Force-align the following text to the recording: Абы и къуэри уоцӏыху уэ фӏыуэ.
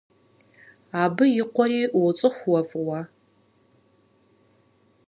Абы 1.01 1.25
и 1.41 1.43
къуэри 1.53 1.81
уоцӏыху 1.97 2.45
уэ 2.51 2.61
фӏыуэ. 2.69 2.99